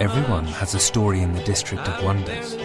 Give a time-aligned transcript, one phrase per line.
[0.00, 2.56] Everyone has a story in the District of Wonders.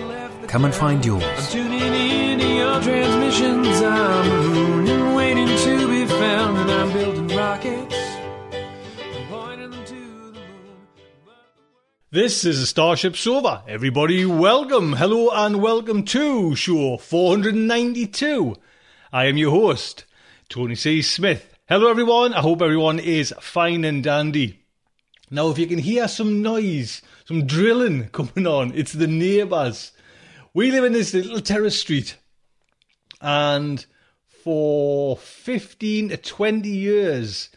[0.48, 1.52] Come and find yours.
[1.52, 3.82] Tuning in to your transmissions.
[3.82, 7.96] I'm mooning, waiting to be found, and I'm building rockets.
[9.30, 10.88] Pointing them to the moon.
[12.10, 13.64] This is a Starship Sofa.
[13.68, 18.56] Everybody, welcome, hello, and welcome to show 492.
[19.14, 20.06] I am your host,
[20.50, 21.04] Tony C.
[21.04, 21.56] Smith.
[21.68, 22.34] Hello, everyone.
[22.34, 24.59] I hope everyone is fine and dandy.
[25.32, 29.92] Now, if you can hear some noise, some drilling coming on, it's the neighbours.
[30.54, 32.18] We live in this little terrace street,
[33.22, 33.86] and
[34.28, 37.50] for 15 to 20 years,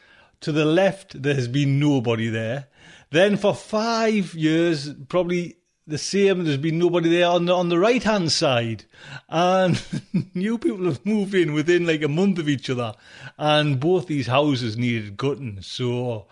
[0.43, 2.67] to the left, there has been nobody there.
[3.11, 5.57] Then for five years, probably
[5.87, 8.85] the same, there's been nobody there on the, on the right hand side.
[9.29, 9.81] And
[10.35, 12.95] new people have moved in within like a month of each other.
[13.39, 15.63] And both these houses needed gutting.
[15.63, 16.27] So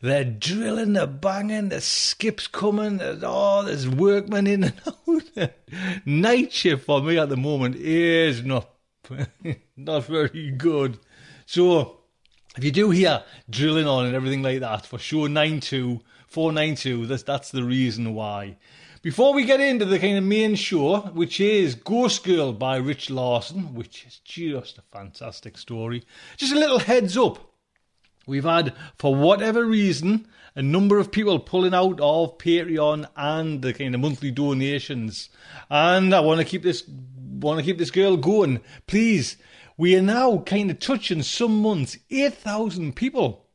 [0.00, 5.50] they're drilling, they're banging, the skips coming, there's, oh, there's workmen in and out.
[6.06, 8.70] Night shift for me at the moment is not,
[9.76, 10.98] not very good.
[11.46, 11.98] So
[12.56, 17.22] if you do hear drilling on and everything like that for show 92, 492, that's,
[17.22, 18.56] that's the reason why.
[19.00, 23.10] Before we get into the kind of main show, which is Ghost Girl by Rich
[23.10, 26.04] Larson, which is just a fantastic story,
[26.36, 27.38] just a little heads up.
[28.28, 33.72] We've had, for whatever reason, a number of people pulling out of Patreon and the
[33.72, 35.30] kind of monthly donations.
[35.70, 38.60] And I want to keep this want to keep this girl going.
[38.86, 39.36] Please,
[39.76, 43.46] we are now kind of touching some months 8,000 people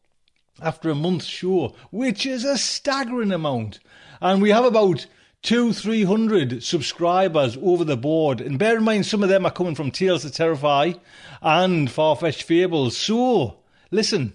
[0.61, 3.79] after a month's show, which is a staggering amount.
[4.21, 5.05] And we have about
[5.41, 8.41] two, three hundred subscribers over the board.
[8.41, 10.93] And bear in mind, some of them are coming from Tales to Terrify
[11.41, 12.95] and Farfetched Fables.
[12.95, 13.57] So,
[13.91, 14.33] listen,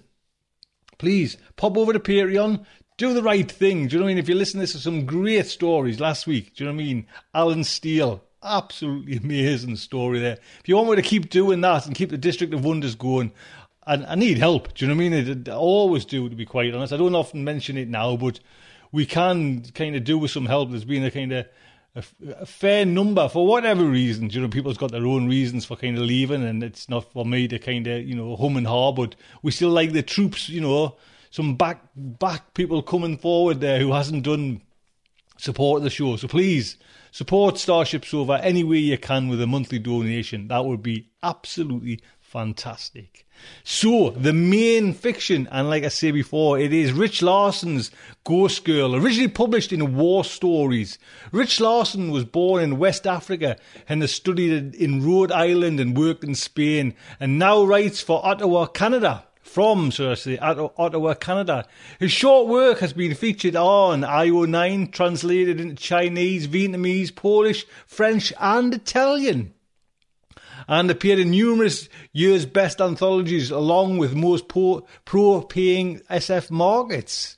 [0.99, 2.65] please pop over to Patreon.
[2.97, 3.87] Do the right thing.
[3.87, 4.19] Do you know what I mean?
[4.19, 6.57] If you listen to some great stories last week.
[6.57, 7.07] Do you know what I mean?
[7.33, 10.39] Allen Steele, absolutely amazing story there.
[10.61, 13.33] If you want me to keep doing that and keep the District of Wonders going,
[13.87, 14.75] and I need help.
[14.75, 15.45] Do you know what I mean?
[15.49, 16.93] I always do, to be quite honest.
[16.93, 18.39] I don't often mention it now, but
[18.93, 20.71] we can kind of do with some help.
[20.71, 21.47] There's been a kind of
[21.99, 24.35] a, a fair number for whatever reasons.
[24.35, 27.25] You know, people's got their own reasons for kind of leaving, and it's not for
[27.27, 28.93] me to kind of you know hum and haw.
[28.93, 30.49] But we still like the troops.
[30.49, 30.97] You know,
[31.31, 34.62] some back back people coming forward there who hasn't done
[35.37, 36.17] support the show.
[36.17, 36.77] So please
[37.11, 40.49] support Starship Sofa any way you can with a monthly donation.
[40.49, 43.27] That would be absolutely fantastic.
[43.65, 47.91] So, the main fiction, and like I say before, it is Rich Larson's
[48.25, 50.99] Ghost Girl, originally published in War Stories.
[51.33, 53.57] Rich Larson was born in West Africa
[53.89, 58.67] and has studied in Rhode Island and worked in Spain, and now writes for Ottawa,
[58.67, 59.25] Canada.
[59.41, 61.67] From, so I say, Ottawa, Canada.
[61.99, 68.75] His short work has been featured on IO9, translated into Chinese, Vietnamese, Polish, French, and
[68.75, 69.55] Italian.
[70.69, 77.37] And appeared in numerous years' best anthologies along with most pro paying SF markets.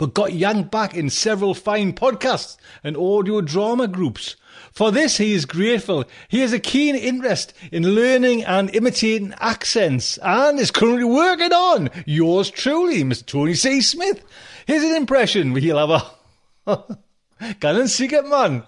[0.00, 4.34] but got yanked back in several fine podcasts and audio drama groups.
[4.72, 6.04] For this, he is grateful.
[6.28, 11.90] He has a keen interest in learning and imitating accents and is currently working on
[12.06, 13.26] yours truly, Mr.
[13.26, 13.80] Tony C.
[13.80, 14.22] Smith.
[14.66, 16.14] Here's an impression he'll have
[16.66, 16.98] a.
[17.60, 18.64] Can and see man.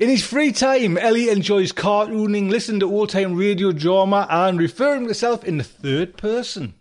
[0.00, 5.02] In his free time, Ellie enjoys cartooning, listening to old time radio drama, and referring
[5.02, 6.74] to himself in the third person.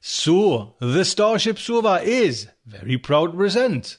[0.00, 3.98] So, the Starship Sofa is very proud to present.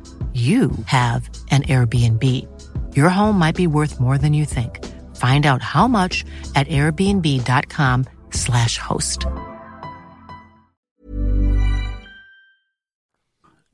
[0.33, 2.47] you have an Airbnb.
[2.95, 4.79] Your home might be worth more than you think.
[5.17, 6.23] Find out how much
[6.55, 9.25] at airbnb.com/slash host.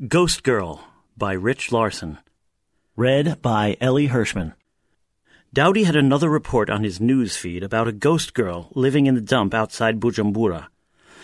[0.07, 0.83] Ghost Girl
[1.15, 2.17] by Rich Larson.
[2.95, 4.53] Read by Ellie Hirschman.
[5.53, 9.21] Dowdy had another report on his news feed about a ghost girl living in the
[9.21, 10.67] dump outside Bujumbura.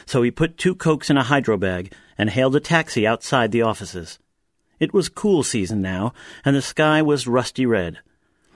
[0.05, 3.61] So he put two cokes in a hydro bag and hailed a taxi outside the
[3.61, 4.19] offices.
[4.79, 7.99] It was cool season now, and the sky was rusty red.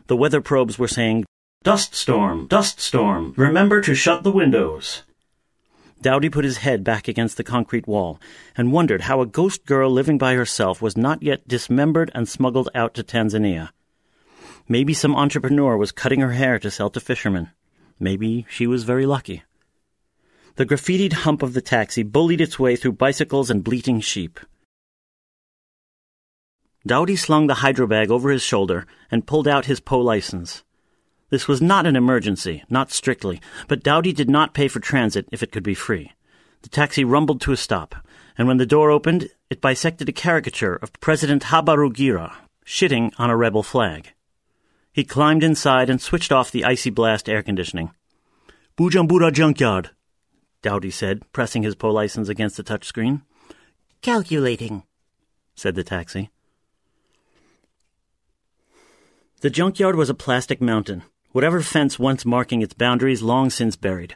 [0.07, 1.25] The weather probes were saying,
[1.63, 5.03] Dust storm, dust storm, remember to shut the windows.
[6.01, 8.19] Dowdy put his head back against the concrete wall
[8.55, 12.69] and wondered how a ghost girl living by herself was not yet dismembered and smuggled
[12.75, 13.69] out to Tanzania.
[14.69, 17.49] Maybe some entrepreneur was cutting her hair to sell to fishermen.
[17.99, 19.43] Maybe she was very lucky.
[20.55, 24.39] The graffitied hump of the taxi bullied its way through bicycles and bleating sheep.
[26.87, 30.63] Dowdy slung the hydro bag over his shoulder and pulled out his PO license.
[31.29, 35.43] This was not an emergency, not strictly, but Dowdy did not pay for transit if
[35.43, 36.13] it could be free.
[36.61, 37.95] The taxi rumbled to a stop,
[38.37, 42.33] and when the door opened, it bisected a caricature of President Habarugira,
[42.65, 44.13] shitting on a rebel flag.
[44.93, 47.91] He climbed inside and switched off the icy blast air conditioning.
[48.77, 49.91] Bujumbura Junkyard,
[50.61, 53.21] Dowdy said, pressing his PO license against the touchscreen.
[54.01, 54.83] Calculating,
[55.55, 56.29] said the taxi.
[59.41, 64.15] The junkyard was a plastic mountain, whatever fence once marking its boundaries long since buried.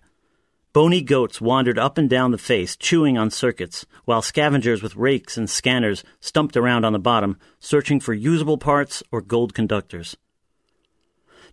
[0.74, 5.38] Bony goats wandered up and down the face, chewing on circuits, while scavengers with rakes
[5.38, 10.18] and scanners stumped around on the bottom, searching for usable parts or gold conductors.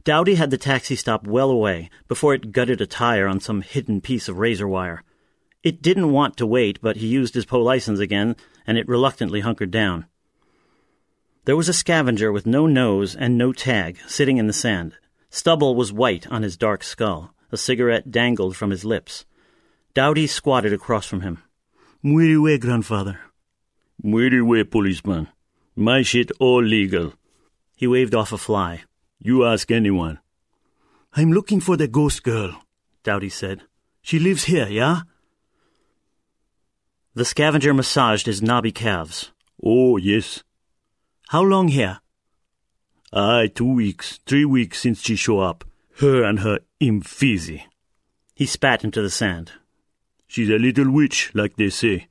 [0.02, 4.00] Dowdy had the taxi stop well away before it gutted a tire on some hidden
[4.00, 5.02] piece of razor wire.
[5.62, 8.34] It didn't want to wait, but he used his PO license again,
[8.66, 10.06] and it reluctantly hunkered down.
[11.48, 14.98] There was a scavenger with no nose and no tag sitting in the sand.
[15.30, 17.32] Stubble was white on his dark skull.
[17.50, 19.24] A cigarette dangled from his lips.
[19.94, 21.42] Dowdy squatted across from him.
[22.02, 23.20] Muy way, grandfather.
[24.02, 25.28] Muy way, policeman.
[25.74, 27.14] My shit all legal.
[27.76, 28.82] He waved off a fly.
[29.18, 30.18] You ask anyone.
[31.14, 32.62] I'm looking for the ghost girl,
[33.04, 33.62] Dowdy said.
[34.02, 35.00] She lives here, yeah?
[37.14, 39.32] The scavenger massaged his knobby calves.
[39.64, 40.44] Oh, yes.
[41.28, 42.00] How long here?
[43.12, 45.62] Aye, two weeks, three weeks since she show up.
[45.98, 47.64] Her and her imfizi.
[48.34, 49.52] He spat into the sand.
[50.26, 52.06] She's a little witch, like they say.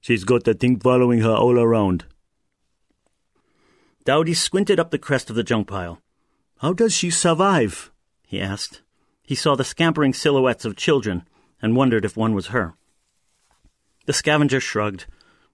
[0.00, 2.06] She's got that thing following her all around.
[4.04, 6.00] Dowdy squinted up the crest of the junk pile.
[6.58, 7.92] How does she survive?
[8.26, 8.82] he asked.
[9.22, 11.22] He saw the scampering silhouettes of children
[11.62, 12.74] and wondered if one was her.
[14.06, 15.06] The scavenger shrugged.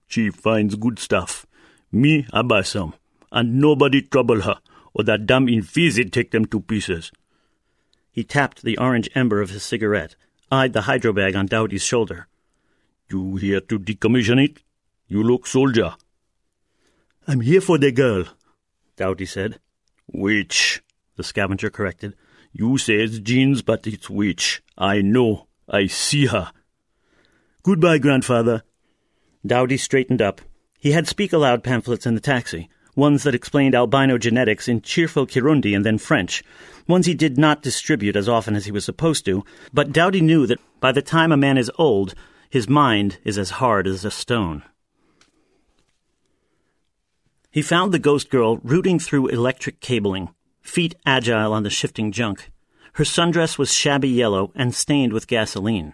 [0.07, 1.45] She finds good stuff.
[1.91, 2.95] Me, I buy some.
[3.33, 4.59] And nobody trouble her,
[4.93, 7.11] or that damn infizid take them to pieces.
[8.11, 10.15] He tapped the orange ember of his cigarette,
[10.51, 12.27] eyed the hydro bag on Dowdy's shoulder.
[13.09, 14.59] You here to decommission it?
[15.07, 15.95] You look soldier.
[17.27, 18.25] I'm here for the girl,
[18.97, 19.59] Dowdy said.
[20.11, 20.83] Witch,
[21.15, 22.15] the scavenger corrected.
[22.51, 24.61] You say it's jeans, but it's witch.
[24.77, 25.47] I know.
[25.67, 26.51] I see her.
[27.63, 28.63] Goodbye, grandfather.
[29.45, 30.41] Dowdy straightened up.
[30.79, 35.25] He had speak aloud pamphlets in the taxi, ones that explained albino genetics in cheerful
[35.25, 36.43] Kirundi and then French,
[36.87, 40.45] ones he did not distribute as often as he was supposed to, but Dowdy knew
[40.47, 42.13] that by the time a man is old,
[42.49, 44.63] his mind is as hard as a stone.
[47.49, 50.29] He found the ghost girl rooting through electric cabling,
[50.61, 52.51] feet agile on the shifting junk.
[52.93, 55.93] Her sundress was shabby yellow and stained with gasoline.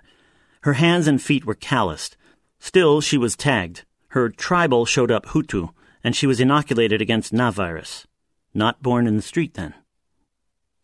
[0.61, 2.17] Her hands and feet were calloused.
[2.59, 3.85] Still, she was tagged.
[4.09, 5.69] Her tribal showed up Hutu,
[6.03, 8.07] and she was inoculated against Na virus.
[8.53, 9.73] Not born in the street, then.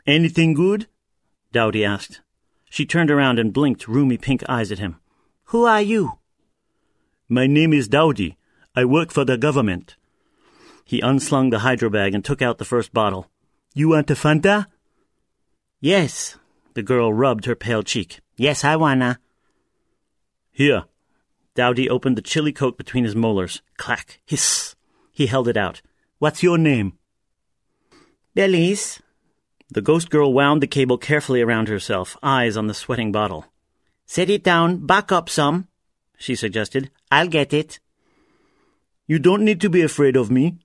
[0.06, 0.88] Anything good?
[1.52, 2.22] Dowdy asked.
[2.70, 4.98] She turned around and blinked roomy pink eyes at him.
[5.46, 6.20] Who are you?
[7.30, 8.38] My name is Dowdy.
[8.76, 9.96] I work for the government.
[10.84, 13.32] He unslung the hydro bag and took out the first bottle.
[13.74, 14.68] You want a Fanta?
[15.80, 16.38] Yes.
[16.76, 18.20] The girl rubbed her pale cheek.
[18.36, 19.20] Yes, I wanna.
[20.52, 20.84] Here.
[21.56, 23.62] Dowdy opened the chilly coke between his molars.
[23.78, 24.20] Clack.
[24.26, 24.75] Hiss.
[25.16, 25.82] He held it out.
[26.20, 26.94] What's your name?
[28.36, 29.02] Belize.
[29.72, 33.46] The ghost girl wound the cable carefully around herself, eyes on the sweating bottle.
[34.06, 35.68] Set it down, back up some,
[36.18, 36.92] she suggested.
[37.10, 37.80] I'll get it.
[39.08, 40.58] You don't need to be afraid of me,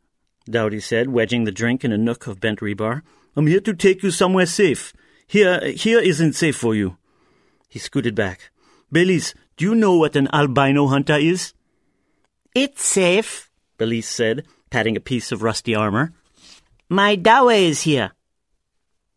[0.46, 3.02] Dowdy said, wedging the drink in a nook of bent rebar.
[3.36, 4.92] I'm here to take you somewhere safe.
[5.28, 6.96] Here, here isn't safe for you.
[7.68, 8.50] He scooted back.
[8.90, 11.54] Belize, do you know what an albino hunter is?
[12.52, 13.49] It's safe,
[13.80, 16.12] Belize said, patting a piece of rusty armor.
[16.90, 18.12] My dawa is here.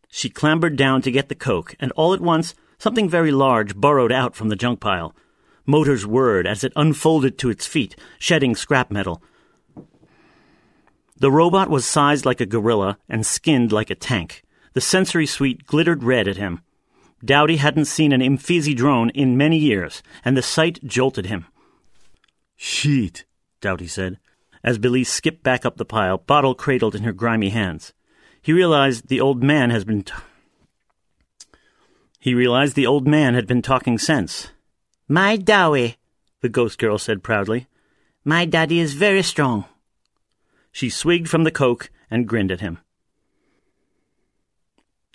[0.08, 4.10] She clambered down to get the coke, and all at once something very large burrowed
[4.10, 5.14] out from the junk pile.
[5.66, 9.22] Motors whirred as it unfolded to its feet, shedding scrap metal.
[11.18, 14.44] The robot was sized like a gorilla and skinned like a tank.
[14.72, 16.62] The sensory suite glittered red at him.
[17.22, 21.44] Dowdy hadn't seen an Imfizi drone in many years, and the sight jolted him.
[22.56, 23.26] Shit,
[23.60, 24.18] Dowdy said,
[24.64, 27.92] as Belize skipped back up the pile, bottle cradled in her grimy hands.
[28.40, 30.02] He realized the old man has been.
[30.02, 30.14] T-
[32.18, 34.48] he realized the old man had been talking sense.
[35.06, 35.94] My Dawe,
[36.40, 37.66] the ghost girl said proudly.
[38.24, 39.66] My daddy is very strong.
[40.72, 42.78] She swigged from the coke and grinned at him.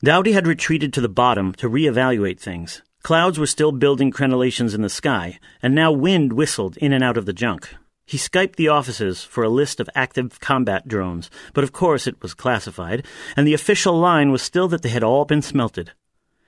[0.04, 2.84] Dowdy had retreated to the bottom to reevaluate things.
[3.02, 7.18] Clouds were still building crenellations in the sky, and now wind whistled in and out
[7.18, 7.76] of the junk.
[8.10, 12.20] He Skyped the offices for a list of active combat drones, but of course it
[12.24, 13.06] was classified,
[13.38, 15.92] and the official line was still that they had all been smelted.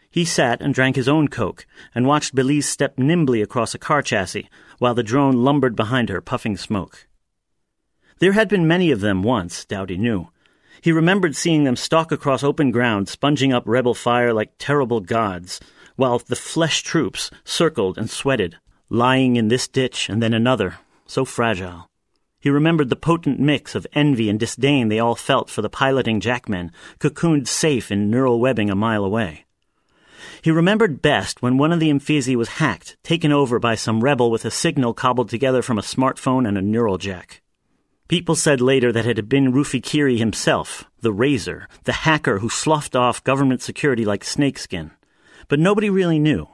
[0.10, 4.02] He sat and drank his own coke, and watched Belize step nimbly across a car
[4.02, 4.50] chassis,
[4.80, 7.08] while the drone lumbered behind her, puffing smoke.
[8.18, 10.30] There had been many of them once, Dowdy knew.
[10.82, 15.60] He remembered seeing them stalk across open ground, sponging up rebel fire like terrible gods,
[15.96, 18.58] while the flesh troops circled and sweated,
[18.90, 20.80] lying in this ditch and then another,
[21.12, 21.90] so fragile.
[22.40, 26.22] He remembered the potent mix of envy and disdain they all felt for the piloting
[26.22, 29.46] jackmen, cocooned safe in neural webbing a mile away.
[30.42, 34.32] He remembered best when one of the Imfizi was hacked, taken over by some rebel
[34.32, 37.42] with a signal cobbled together from a smartphone and a neural jack.
[38.08, 42.96] People said later that it had been Rufikiri himself, the razor, the hacker who sloughed
[42.96, 44.92] off government security like snakeskin.
[45.50, 46.48] But nobody really knew.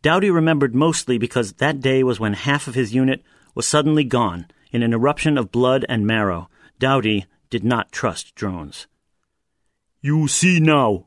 [0.00, 3.24] Dowdy remembered mostly because that day was when half of his unit
[3.56, 6.48] was suddenly gone in an eruption of blood and marrow.
[6.78, 8.86] Dowdy did not trust drones.
[10.00, 11.06] You see now.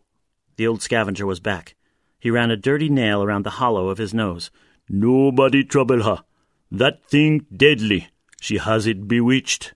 [0.58, 1.76] The old scavenger was back.
[2.20, 4.50] He ran a dirty nail around the hollow of his nose.
[4.90, 6.24] Nobody trouble her.
[6.72, 8.10] That thing deadly.
[8.42, 9.74] She has it bewitched.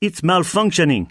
[0.00, 1.10] It's malfunctioning,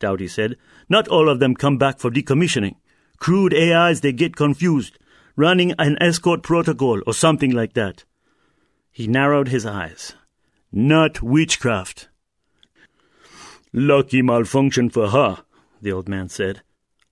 [0.00, 0.56] Dowdy said.
[0.88, 2.76] Not all of them come back for decommissioning.
[3.18, 4.98] Crude AIs, they get confused.
[5.36, 8.04] Running an escort protocol or something like that.
[8.90, 10.14] He narrowed his eyes.
[10.74, 12.08] Not witchcraft.
[13.74, 15.44] Lucky malfunction for her,
[15.82, 16.62] the old man said.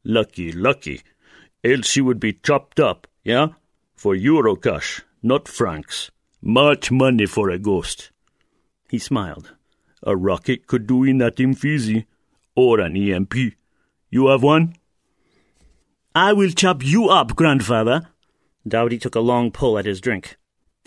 [0.03, 1.03] Lucky, lucky.
[1.63, 3.49] Else she would be chopped up, yeah?
[3.95, 6.11] For Eurocash, not francs.
[6.41, 8.11] Much money for a ghost.
[8.89, 9.53] He smiled.
[10.03, 12.07] A rocket could do in that Imfizi,
[12.55, 13.35] or an EMP.
[14.09, 14.75] You have one?
[16.15, 18.09] I will chop you up, grandfather.
[18.67, 20.39] Dowdy took a long pull at his drink.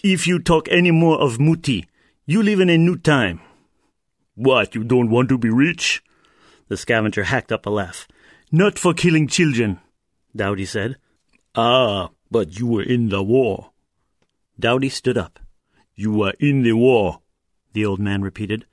[0.03, 1.85] If you talk any more of Muti,
[2.25, 3.41] you live in a new time.
[4.35, 6.01] What, you don't want to be rich?
[6.69, 8.07] The scavenger hacked up a laugh.
[8.51, 9.79] Not for killing children,
[10.35, 10.97] Dowdy said.
[11.55, 13.71] Ah, but you were in the war.
[14.59, 15.39] Dowdy stood up.
[15.95, 17.19] You were in the war,
[17.73, 18.65] the old man repeated.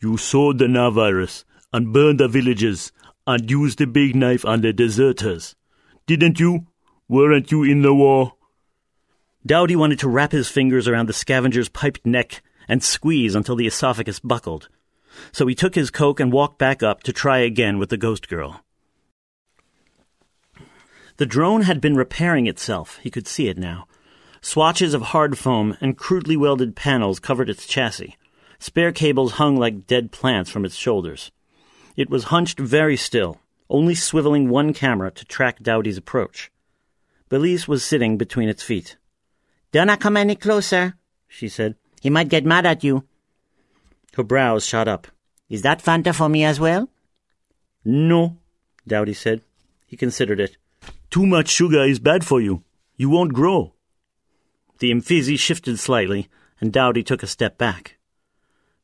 [0.00, 2.92] You saw the Navirus and burned the villages
[3.26, 5.56] and used the big knife on the deserters.
[6.06, 6.66] Didn't you?
[7.08, 8.34] Weren't you in the war?
[9.44, 12.42] Dowdy wanted to wrap his fingers around the scavenger's piped neck
[12.72, 14.70] and squeeze until the esophagus buckled.
[15.30, 18.30] So he took his coke and walked back up to try again with the ghost
[18.30, 18.64] girl.
[21.18, 22.98] The drone had been repairing itself.
[23.02, 23.86] He could see it now.
[24.40, 28.16] Swatches of hard foam and crudely welded panels covered its chassis.
[28.58, 31.30] Spare cables hung like dead plants from its shoulders.
[31.94, 33.38] It was hunched very still,
[33.68, 36.50] only swiveling one camera to track Dowdy's approach.
[37.28, 38.96] Belize was sitting between its feet.
[39.72, 40.94] Do not come any closer,
[41.28, 41.76] she said.
[42.02, 43.04] He might get mad at you.
[44.16, 45.06] Her brows shot up.
[45.48, 46.88] Is that Fanta for me as well?
[47.84, 48.38] No,
[48.88, 49.42] Dowdy said.
[49.86, 50.56] He considered it.
[51.10, 52.64] Too much sugar is bad for you.
[52.96, 53.74] You won't grow.
[54.80, 56.28] The Imfizi shifted slightly,
[56.60, 57.98] and Dowdy took a step back.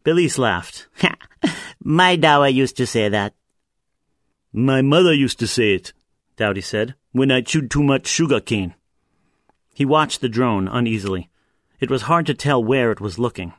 [0.05, 0.87] Belize laughed.
[1.83, 3.35] My Dawe used to say that.
[4.53, 5.93] My mother used to say it,
[6.37, 8.77] Dowdy said, when I chewed too much sugar cane.
[9.75, 11.31] He watched the drone uneasily.
[11.81, 13.53] It was hard to tell where it was looking.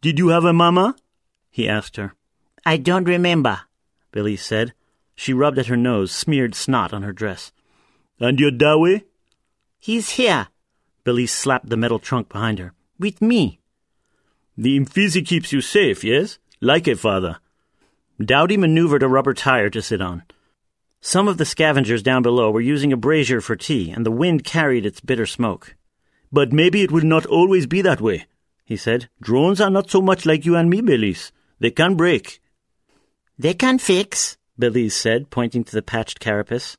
[0.00, 0.96] Did you have a mama?
[1.50, 2.14] he asked her.
[2.64, 3.60] I don't remember,
[4.12, 4.72] Belize said.
[5.14, 7.52] She rubbed at her nose, smeared snot on her dress.
[8.18, 9.02] And your Dawe?
[9.78, 10.48] He's here.
[11.04, 12.72] Belize slapped the metal trunk behind her.
[12.98, 13.60] With me.
[14.56, 16.38] The Imfizi keeps you safe, yes?
[16.60, 17.38] Like a father.
[18.24, 20.22] Dowdy maneuvered a rubber tire to sit on.
[21.00, 24.44] Some of the scavengers down below were using a brazier for tea, and the wind
[24.44, 25.74] carried its bitter smoke.
[26.34, 28.26] But maybe it will not always be that way,
[28.64, 29.08] he said.
[29.22, 31.30] Drones are not so much like you and me, Belize.
[31.60, 32.40] They can break.
[33.38, 36.76] They can fix, Belize said, pointing to the patched carapace.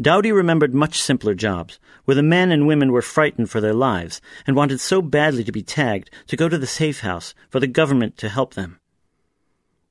[0.00, 4.22] Dowdy remembered much simpler jobs, where the men and women were frightened for their lives
[4.46, 7.66] and wanted so badly to be tagged to go to the safe house for the
[7.66, 8.80] government to help them.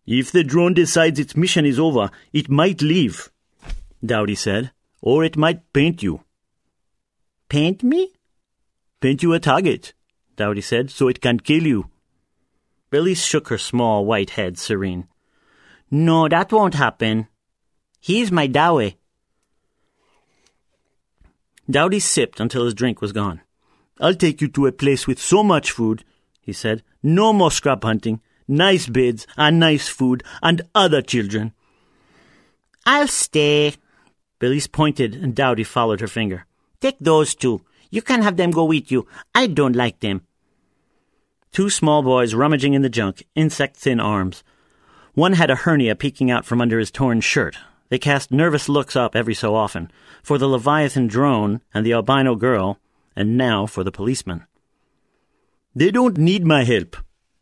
[0.07, 3.29] If the drone decides its mission is over, it might leave,
[4.03, 6.23] Dowdy said, or it might paint you.
[7.49, 8.13] Paint me?
[9.03, 9.93] Paint you a target,
[10.37, 11.89] Dowdy said, so it can kill you.
[12.89, 15.09] Belize shook her small white head serene.
[15.91, 17.27] No, that won't happen.
[17.99, 18.91] He's my Dawe.
[21.69, 23.41] Dowdy sipped until his drink was gone.
[23.99, 26.05] I'll take you to a place with so much food,
[26.39, 26.81] he said.
[27.03, 31.51] No more scrap hunting, nice beds and nice food and other children.
[32.85, 33.73] I'll stay.
[34.39, 36.45] Belize pointed and Dowdy followed her finger.
[36.79, 37.65] Take those two.
[37.93, 39.05] You can have them go with you.
[39.35, 40.21] I don't like them.
[41.51, 44.43] Two small boys rummaging in the junk, insect thin arms.
[45.13, 47.55] One had a hernia peeking out from under his torn shirt.
[47.89, 49.91] They cast nervous looks up every so often,
[50.23, 52.79] for the Leviathan drone and the albino girl,
[53.15, 54.47] and now for the policeman.
[55.75, 56.97] They don't need my help,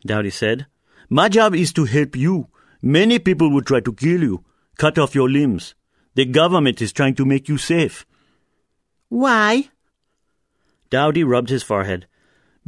[0.05, 0.67] Dowdy said.
[1.09, 2.49] My job is to help you.
[2.81, 4.43] Many people would try to kill you,
[4.77, 5.75] cut off your limbs.
[6.15, 8.05] The government is trying to make you safe.
[9.07, 9.70] Why?
[10.91, 12.05] Dowdy rubbed his forehead.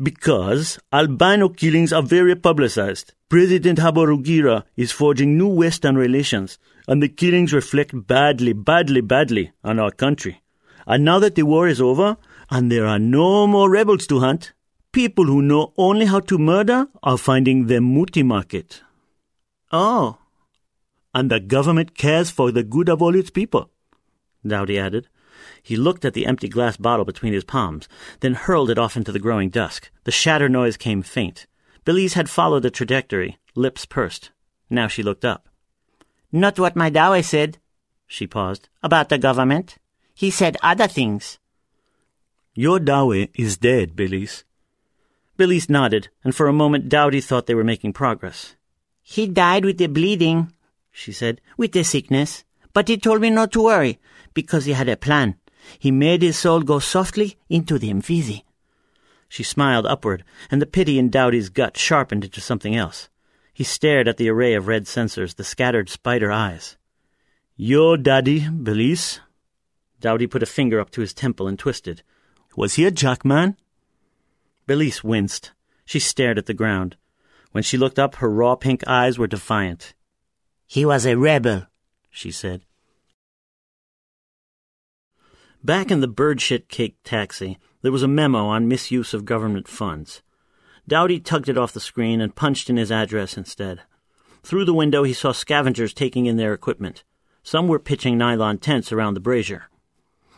[0.01, 3.13] Because albino killings are very publicized.
[3.29, 6.57] President Habarugira is forging new Western relations,
[6.87, 10.41] and the killings reflect badly, badly, badly on our country.
[10.87, 12.17] And now that the war is over,
[12.49, 14.53] and there are no more rebels to hunt,
[14.91, 18.81] people who know only how to murder are finding the muti market.
[19.71, 20.17] Oh.
[21.13, 23.69] And the government cares for the good of all its people,
[24.45, 25.07] Dowdy added.
[25.63, 27.87] He looked at the empty glass bottle between his palms,
[28.19, 29.89] then hurled it off into the growing dusk.
[30.03, 31.47] The shatter noise came faint.
[31.85, 34.31] Belize had followed the trajectory, lips pursed.
[34.69, 35.47] Now she looked up.
[36.33, 37.59] Not what my Dawe said.
[38.07, 38.67] She paused.
[38.83, 39.77] About the government.
[40.13, 41.39] He said other things.
[42.53, 44.43] Your Dawe is dead, Belize.
[45.37, 48.55] Belize nodded, and for a moment Dowdy thought they were making progress.
[49.01, 50.51] He died with the bleeding,
[50.91, 52.43] she said, with the sickness.
[52.73, 53.99] But he told me not to worry,
[54.33, 55.35] because he had a plan.
[55.79, 58.43] He made his soul go softly into the Mfizi.
[59.29, 63.09] She smiled upward, and the pity in Dowdy's gut sharpened into something else.
[63.53, 66.77] He stared at the array of red sensors, the scattered spider eyes.
[67.55, 69.19] Your daddy, Belize?
[69.99, 72.03] Dowdy put a finger up to his temple and twisted.
[72.55, 73.57] Was he a jackman?
[74.67, 75.51] Belize winced.
[75.85, 76.95] She stared at the ground.
[77.51, 79.93] When she looked up, her raw pink eyes were defiant.
[80.65, 81.67] He was a rebel,
[82.09, 82.61] she said.
[85.65, 89.67] Back in the bird shit cake taxi, there was a memo on misuse of government
[89.67, 90.21] funds.
[90.89, 93.79] Dowdy tugged it off the screen and punched in his address instead.
[94.43, 97.05] Through the window, he saw scavengers taking in their equipment.
[97.43, 99.69] Some were pitching nylon tents around the brazier.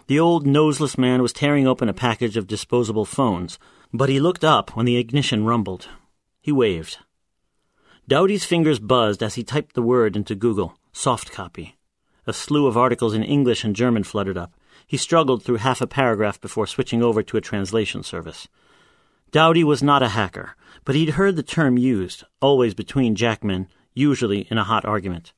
[0.05, 3.57] The old noseless man was tearing open a package of disposable phones,
[3.91, 5.87] but he looked up when the ignition rumbled.
[6.39, 6.99] He waved.
[8.07, 11.77] Dowdy's fingers buzzed as he typed the word into Google soft copy.
[12.27, 14.53] A slew of articles in English and German fluttered up.
[14.87, 18.47] He struggled through half a paragraph before switching over to a translation service.
[19.31, 24.47] Dowdy was not a hacker, but he'd heard the term used, always between jackmen, usually
[24.51, 25.33] in a hot argument.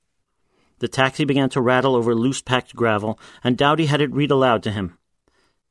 [0.80, 4.62] The taxi began to rattle over loose packed gravel, and Dowdy had it read aloud
[4.64, 4.98] to him.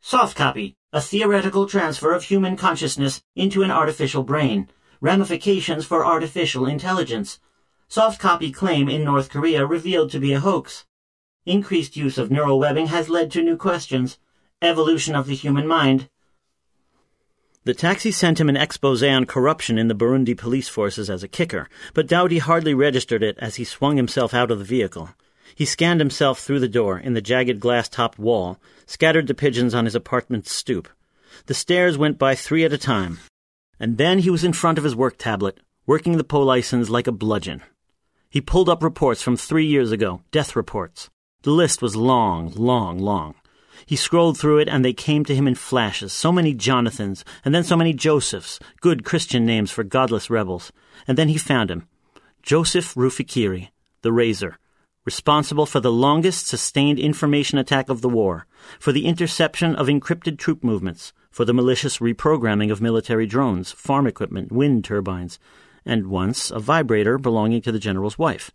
[0.00, 0.76] Soft copy.
[0.92, 4.68] A theoretical transfer of human consciousness into an artificial brain.
[5.00, 7.38] Ramifications for artificial intelligence.
[7.86, 10.86] Soft copy claim in North Korea revealed to be a hoax.
[11.46, 14.18] Increased use of neural webbing has led to new questions.
[14.60, 16.08] Evolution of the human mind.
[17.62, 21.28] The taxi sent him an expose on corruption in the Burundi police forces as a
[21.28, 25.10] kicker, but Dowdy hardly registered it as he swung himself out of the vehicle.
[25.54, 29.72] He scanned himself through the door in the jagged glass topped wall, scattered the pigeons
[29.72, 30.88] on his apartment's stoop.
[31.46, 33.20] The stairs went by three at a time,
[33.78, 37.12] and then he was in front of his work tablet, working the POLICENS like a
[37.12, 37.62] bludgeon.
[38.28, 41.08] He pulled up reports from three years ago, death reports.
[41.46, 43.36] The list was long, long, long.
[43.86, 46.12] He scrolled through it, and they came to him in flashes.
[46.12, 50.72] So many Jonathans, and then so many Josephs, good Christian names for godless rebels.
[51.06, 51.86] And then he found him.
[52.42, 53.68] Joseph Rufikiri,
[54.02, 54.58] the Razor,
[55.04, 58.48] responsible for the longest sustained information attack of the war,
[58.80, 64.08] for the interception of encrypted troop movements, for the malicious reprogramming of military drones, farm
[64.08, 65.38] equipment, wind turbines,
[65.84, 68.50] and once a vibrator belonging to the general's wife.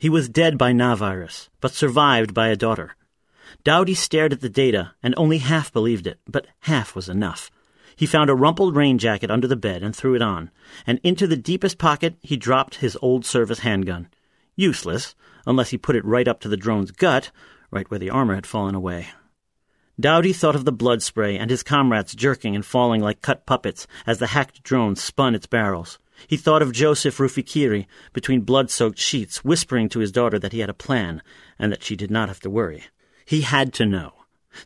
[0.00, 2.96] He was dead by Navirus, but survived by a daughter.
[3.64, 7.50] Dowdy stared at the data and only half believed it, but half was enough.
[7.96, 10.50] He found a rumpled rain jacket under the bed and threw it on,
[10.86, 14.08] and into the deepest pocket he dropped his old service handgun.
[14.56, 15.14] Useless,
[15.46, 17.30] unless he put it right up to the drone's gut,
[17.70, 19.08] right where the armor had fallen away.
[20.00, 23.86] Dowdy thought of the blood spray and his comrades jerking and falling like cut puppets
[24.06, 25.98] as the hacked drone spun its barrels.
[26.26, 30.70] He thought of Joseph Rufikiri between blood-soaked sheets, whispering to his daughter that he had
[30.70, 31.22] a plan
[31.58, 32.84] and that she did not have to worry.
[33.24, 34.12] He had to know.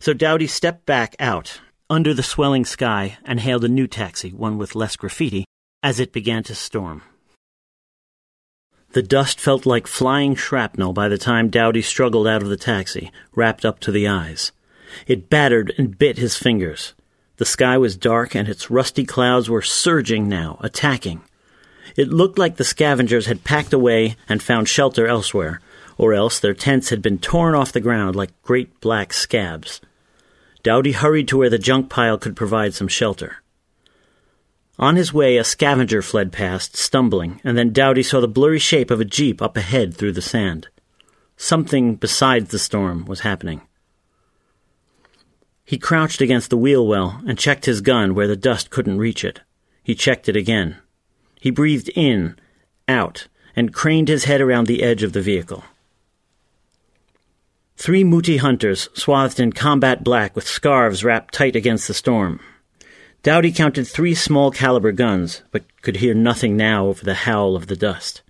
[0.00, 4.58] So Dowdy stepped back out under the swelling sky and hailed a new taxi, one
[4.58, 5.44] with less graffiti,
[5.82, 7.02] as it began to storm.
[8.92, 13.10] The dust felt like flying shrapnel by the time Dowdy struggled out of the taxi,
[13.34, 14.52] wrapped up to the eyes.
[15.06, 16.94] It battered and bit his fingers.
[17.36, 21.22] The sky was dark and its rusty clouds were surging now, attacking.
[21.96, 25.60] It looked like the scavengers had packed away and found shelter elsewhere,
[25.96, 29.80] or else their tents had been torn off the ground like great black scabs.
[30.62, 33.36] Dowdy hurried to where the junk pile could provide some shelter.
[34.78, 38.90] On his way, a scavenger fled past, stumbling, and then Dowdy saw the blurry shape
[38.90, 40.68] of a jeep up ahead through the sand.
[41.36, 43.60] Something besides the storm was happening.
[45.64, 49.24] He crouched against the wheel well and checked his gun where the dust couldn't reach
[49.24, 49.40] it.
[49.82, 50.76] He checked it again.
[51.44, 52.36] He breathed in,
[52.88, 55.62] out, and craned his head around the edge of the vehicle.
[57.76, 62.40] Three Muti hunters, swathed in combat black with scarves wrapped tight against the storm.
[63.22, 67.66] Dowdy counted three small caliber guns, but could hear nothing now over the howl of
[67.66, 68.22] the dust.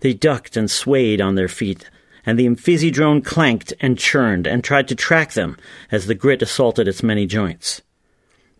[0.00, 1.88] They ducked and swayed on their feet,
[2.26, 5.56] and the Mfizi drone clanked and churned and tried to track them
[5.92, 7.82] as the grit assaulted its many joints.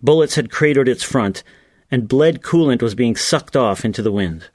[0.00, 1.42] Bullets had cratered its front,
[1.90, 4.48] and bled coolant was being sucked off into the wind.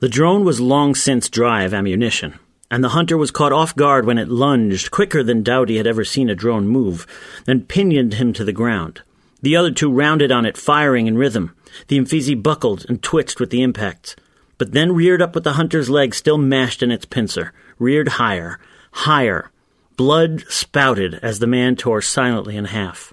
[0.00, 2.38] The drone was long since dry of ammunition.
[2.70, 6.04] and the hunter was caught off guard when it lunged, quicker than Dowdy had ever
[6.04, 7.06] seen a drone move,
[7.44, 9.02] then pinioned him to the ground.
[9.42, 11.56] The other two rounded on it, firing in rhythm.
[11.88, 14.14] The Mfizi buckled and twitched with the impacts,
[14.56, 18.60] but then reared up with the hunter's leg still mashed in its pincer, reared higher,
[18.92, 19.50] higher.
[19.96, 23.12] Blood spouted as the man tore silently in half.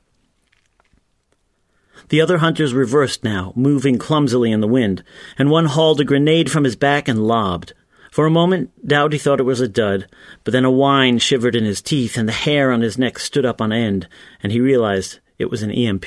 [2.09, 5.03] The other hunters reversed now, moving clumsily in the wind,
[5.37, 7.73] and one hauled a grenade from his back and lobbed.
[8.11, 10.07] For a moment, Dowdy thought it was a dud,
[10.43, 13.45] but then a whine shivered in his teeth and the hair on his neck stood
[13.45, 14.07] up on end,
[14.41, 16.05] and he realized it was an EMP.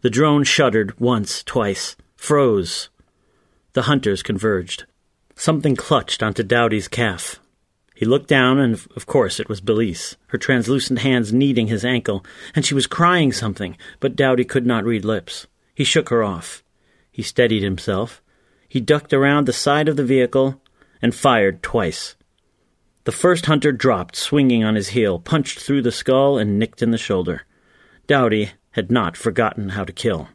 [0.00, 2.88] The drone shuddered once, twice, froze.
[3.72, 4.84] The hunters converged.
[5.34, 7.40] Something clutched onto Dowdy's calf.
[7.98, 12.24] He looked down, and of course it was Belize, her translucent hands kneading his ankle,
[12.54, 15.48] and she was crying something, but Dowdy could not read lips.
[15.74, 16.62] He shook her off.
[17.10, 18.22] He steadied himself.
[18.68, 20.62] He ducked around the side of the vehicle
[21.02, 22.14] and fired twice.
[23.02, 26.92] The first hunter dropped, swinging on his heel, punched through the skull, and nicked in
[26.92, 27.46] the shoulder.
[28.06, 30.28] Dowdy had not forgotten how to kill.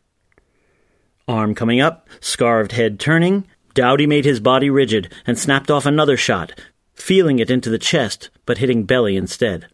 [1.30, 6.18] Arm coming up, scarved head turning, Dowdy made his body rigid and snapped off another
[6.18, 6.52] shot,
[6.94, 9.68] feeling it into the chest, but hitting belly instead.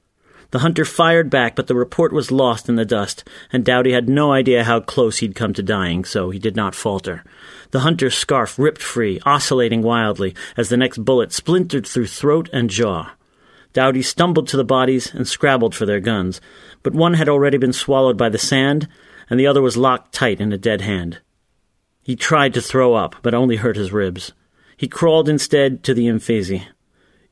[0.51, 4.09] The hunter fired back, but the report was lost in the dust, and Dowdy had
[4.09, 7.23] no idea how close he'd come to dying, so he did not falter.
[7.69, 12.69] The hunter's scarf ripped free, oscillating wildly, as the next bullet splintered through throat and
[12.69, 13.11] jaw.
[13.73, 16.41] Dowdy stumbled to the bodies and scrabbled for their guns,
[16.81, 18.87] but one had already been swallowed by the sand,
[19.29, 21.19] and the other was locked tight in a dead hand.
[22.01, 24.33] He tried to throw up, but only hurt his ribs.
[24.75, 26.65] He crawled instead to the Mfizi.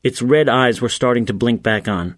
[0.03, 2.17] Its red eyes were starting to blink back on.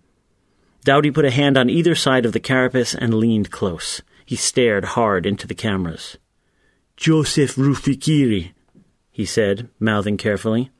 [0.83, 4.01] Dowdy put a hand on either side of the carapace and leaned close.
[4.25, 6.17] He stared hard into the cameras.
[6.95, 8.51] Joseph Rufikiri,
[9.11, 10.71] he said, mouthing carefully.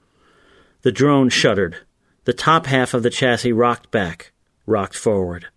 [0.81, 1.77] The drone shuddered.
[2.25, 4.31] The top half of the chassis rocked back,
[4.65, 5.47] rocked forward.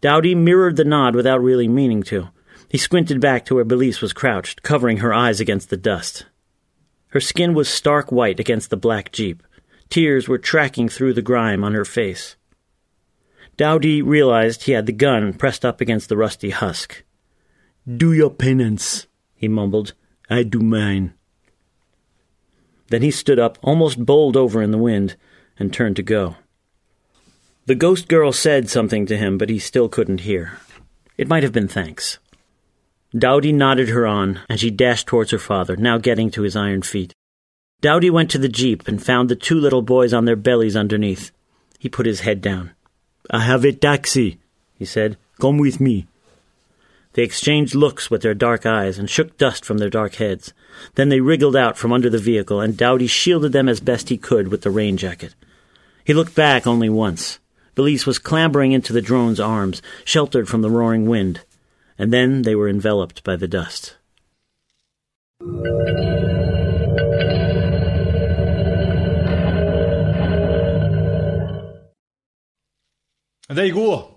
[0.00, 2.28] Dowdy mirrored the nod without really meaning to.
[2.68, 6.26] He squinted back to where Belize was crouched, covering her eyes against the dust.
[7.08, 9.42] Her skin was stark white against the black jeep.
[9.90, 12.36] Tears were tracking through the grime on her face.
[13.56, 17.02] Dowdy realized he had the gun pressed up against the rusty husk.
[17.86, 19.94] Do your penance, he mumbled.
[20.30, 21.14] I do mine.
[22.88, 25.16] Then he stood up, almost bowled over in the wind,
[25.58, 26.36] and turned to go.
[27.66, 30.58] The ghost girl said something to him, but he still couldn't hear.
[31.16, 32.18] It might have been thanks.
[33.16, 36.82] Dowdy nodded her on, and she dashed towards her father, now getting to his iron
[36.82, 37.12] feet.
[37.80, 41.30] Dowdy went to the jeep and found the two little boys on their bellies underneath.
[41.78, 42.72] He put his head down.
[43.30, 44.38] I have a taxi,
[44.74, 45.16] he said.
[45.40, 46.08] Come with me.
[47.12, 50.52] They exchanged looks with their dark eyes and shook dust from their dark heads.
[50.96, 54.18] Then they wriggled out from under the vehicle, and Dowdy shielded them as best he
[54.18, 55.34] could with the rain jacket.
[56.04, 57.38] He looked back only once.
[57.76, 61.42] Belize was clambering into the drone's arms, sheltered from the roaring wind,
[61.96, 63.96] and then they were enveloped by the dust.
[73.48, 74.16] And there you go.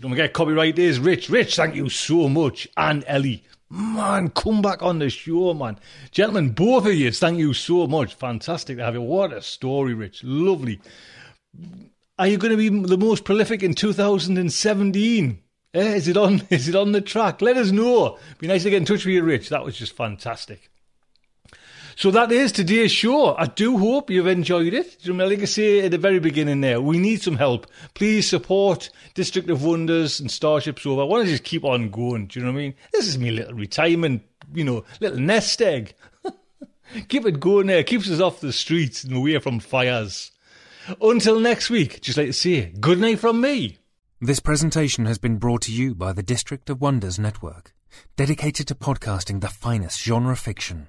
[0.00, 1.30] Don't forget, copyright is Rich.
[1.30, 2.68] Rich, thank you so much.
[2.76, 3.44] And Ellie.
[3.68, 5.78] Man, come back on the show, man.
[6.12, 8.14] Gentlemen, both of you, thank you so much.
[8.14, 9.00] Fantastic to have you.
[9.00, 10.22] What a story, Rich.
[10.22, 10.80] Lovely.
[12.18, 15.42] Are you going to be the most prolific in 2017?
[15.74, 16.42] Eh, is it on?
[16.50, 17.42] Is it on the track?
[17.42, 18.18] Let us know.
[18.38, 19.48] Be nice to get in touch with you, Rich.
[19.48, 20.70] That was just fantastic.
[21.98, 23.34] So that is today's show.
[23.38, 24.98] I do hope you've enjoyed it.
[25.08, 27.66] Like I say at the very beginning there, we need some help.
[27.94, 31.00] Please support District of Wonders and Starship Sofa.
[31.00, 32.26] I want to just keep on going.
[32.26, 32.74] Do you know what I mean?
[32.92, 35.94] This is me little retirement, you know, little nest egg.
[37.08, 37.82] keep it going there.
[37.82, 40.32] Keeps us off the streets and away from fires.
[41.00, 43.78] Until next week, just like to say, good night from me.
[44.20, 47.72] This presentation has been brought to you by the District of Wonders Network,
[48.16, 50.88] dedicated to podcasting the finest genre fiction.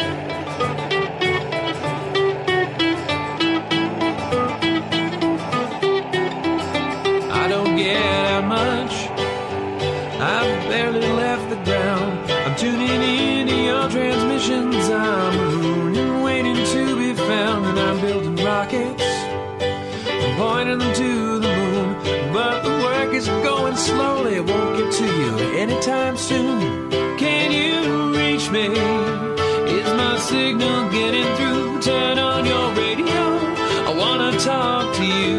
[20.71, 22.33] sending to the moon.
[22.33, 26.89] But the work is going slowly, it won't get to you anytime soon.
[27.17, 28.67] Can you reach me?
[29.77, 31.81] Is my signal getting through?
[31.81, 33.21] Turn on your radio,
[33.89, 35.35] I wanna talk to you.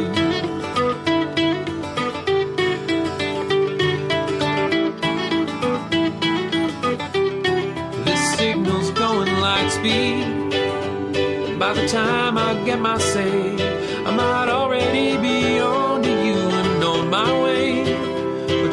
[8.05, 11.59] This signal's going light speed.
[11.59, 13.51] by the time I get my say.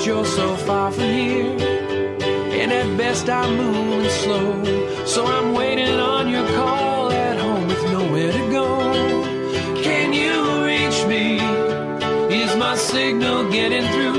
[0.09, 1.55] You're so far from here,
[2.61, 5.05] and at best I'm moving slow.
[5.05, 8.67] So I'm waiting on your call at home with nowhere to go.
[9.83, 10.35] Can you
[10.69, 11.25] reach me?
[12.41, 14.18] Is my signal getting through?